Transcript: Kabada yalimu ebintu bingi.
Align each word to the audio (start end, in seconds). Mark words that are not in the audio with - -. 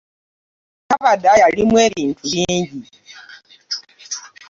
Kabada 0.87 1.29
yalimu 1.41 1.75
ebintu 1.87 2.21
bingi. 2.31 2.79